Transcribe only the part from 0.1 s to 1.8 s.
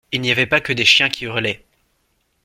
Il n’y avait pas que des chiens qui hurlaient.